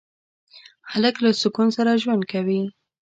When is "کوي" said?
2.31-2.61